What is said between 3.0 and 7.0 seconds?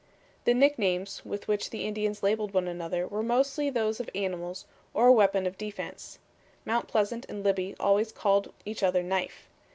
were mostly those of animals or a weapon of defense. Mount